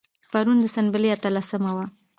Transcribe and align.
پرون 0.31 0.57
د 0.61 0.65
سنبلې 0.75 1.09
اتلسمه 1.15 1.71
وه. 1.75 1.85